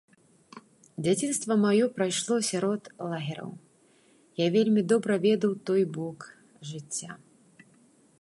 [1.07, 3.51] Дзяцінства маё прайшло сярод лагераў,
[4.41, 6.19] я вельмі добра ведаў той бок
[6.71, 7.11] жыцця.